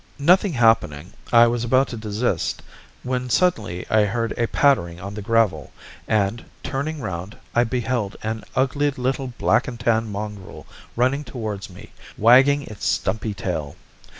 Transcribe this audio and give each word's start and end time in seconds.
"Nothing 0.17 0.53
happening, 0.53 1.13
I 1.31 1.45
was 1.45 1.63
about 1.63 1.89
to 1.89 1.95
desist, 1.95 2.63
when 3.03 3.29
suddenly 3.29 3.85
I 3.87 4.05
heard 4.05 4.33
a 4.35 4.47
pattering 4.47 4.99
on 4.99 5.13
the 5.13 5.21
gravel, 5.21 5.71
and 6.07 6.43
turning 6.63 7.01
round 7.01 7.37
I 7.53 7.65
beheld 7.65 8.15
an 8.23 8.43
ugly 8.55 8.89
little 8.89 9.27
black 9.37 9.67
and 9.67 9.79
tan 9.79 10.11
mongrel 10.11 10.65
running 10.95 11.23
towards 11.23 11.69
me, 11.69 11.91
wagging 12.17 12.63
its 12.63 12.87
stumpy 12.87 13.35
tail. 13.35 13.75